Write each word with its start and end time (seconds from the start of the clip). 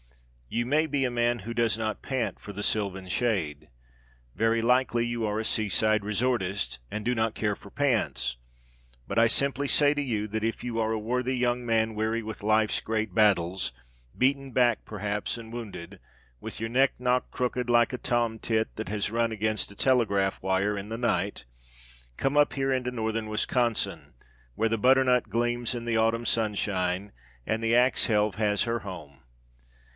You 0.49 0.65
may 0.65 0.85
be 0.85 1.05
a 1.05 1.11
man 1.11 1.39
who 1.39 1.53
does 1.53 1.77
not 1.77 2.01
pant 2.01 2.39
for 2.39 2.51
the 2.51 2.63
sylvan 2.63 3.07
shade. 3.07 3.69
Very 4.35 4.61
likely 4.61 5.05
you 5.05 5.25
are 5.25 5.39
a 5.39 5.45
seaside 5.45 6.01
resortist 6.03 6.79
and 6.89 7.05
do 7.05 7.15
not 7.15 7.35
care 7.35 7.55
for 7.55 7.69
pants, 7.69 8.35
but 9.07 9.17
I 9.19 9.27
simply 9.27 9.67
say 9.67 9.93
to 9.93 10.01
you 10.01 10.27
that 10.29 10.43
if 10.43 10.63
you 10.63 10.79
are 10.79 10.91
a 10.91 10.99
worthy 10.99 11.37
young 11.37 11.65
man 11.65 11.93
weary 11.95 12.23
with 12.23 12.43
life's 12.43 12.81
great 12.81 13.13
battles 13.13 13.71
beaten 14.17 14.51
back, 14.51 14.83
perhaps, 14.83 15.37
and 15.37 15.53
wounded 15.53 15.99
with 16.41 16.59
your 16.59 16.67
neck 16.67 16.93
knocked 16.99 17.31
crooked 17.31 17.69
like 17.69 17.93
a 17.93 17.97
tom 17.99 18.37
tit 18.39 18.75
that 18.75 18.89
has 18.89 19.11
run 19.11 19.31
against 19.31 19.71
a 19.71 19.75
telegraph 19.75 20.41
wire 20.41 20.77
in 20.77 20.89
the 20.89 20.97
night, 20.97 21.45
come 22.17 22.35
up 22.35 22.53
here 22.53 22.73
into 22.73 22.91
northern 22.91 23.29
Wisconsin, 23.29 24.15
where 24.55 24.67
the 24.67 24.79
butternut 24.79 25.29
gleams 25.29 25.75
in 25.75 25.85
the 25.85 25.95
autumn 25.95 26.25
sunshine 26.25 27.11
and 27.45 27.63
the 27.63 27.75
ax 27.75 28.07
helve 28.07 28.35
has 28.35 28.63
her 28.63 28.79
home. 28.79 29.19